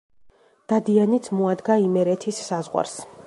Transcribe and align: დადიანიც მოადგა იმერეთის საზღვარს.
დადიანიც 0.73 1.29
მოადგა 1.41 1.79
იმერეთის 1.85 2.41
საზღვარს. 2.49 2.97